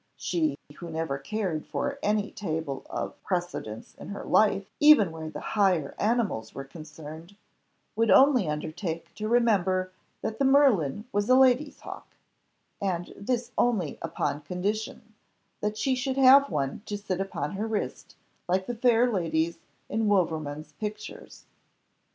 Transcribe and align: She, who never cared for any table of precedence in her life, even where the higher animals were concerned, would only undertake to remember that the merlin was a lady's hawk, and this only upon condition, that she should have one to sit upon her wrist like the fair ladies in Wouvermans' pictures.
She, 0.15 0.57
who 0.77 0.89
never 0.89 1.19
cared 1.19 1.63
for 1.67 1.99
any 2.01 2.31
table 2.31 2.87
of 2.89 3.21
precedence 3.21 3.93
in 3.99 4.07
her 4.07 4.23
life, 4.25 4.67
even 4.79 5.11
where 5.11 5.29
the 5.29 5.39
higher 5.53 5.93
animals 5.99 6.55
were 6.55 6.63
concerned, 6.63 7.35
would 7.95 8.09
only 8.09 8.49
undertake 8.49 9.13
to 9.13 9.27
remember 9.29 9.91
that 10.23 10.39
the 10.39 10.43
merlin 10.45 11.05
was 11.11 11.29
a 11.29 11.35
lady's 11.35 11.81
hawk, 11.81 12.15
and 12.81 13.13
this 13.15 13.51
only 13.59 13.99
upon 14.01 14.41
condition, 14.41 15.13
that 15.59 15.77
she 15.77 15.93
should 15.93 16.17
have 16.17 16.49
one 16.49 16.81
to 16.87 16.97
sit 16.97 17.21
upon 17.21 17.51
her 17.51 17.67
wrist 17.67 18.15
like 18.47 18.65
the 18.65 18.73
fair 18.73 19.07
ladies 19.07 19.59
in 19.87 20.07
Wouvermans' 20.07 20.73
pictures. 20.79 21.45